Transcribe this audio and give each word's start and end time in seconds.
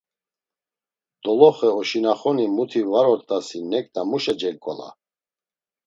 Doloxe 1.23 1.69
oşinaxoni 1.79 2.45
muti 2.55 2.81
var 2.91 3.05
ort̆asi 3.13 3.59
neǩna 3.71 4.01
muşa 4.09 4.33
cemǩola? 4.39 4.89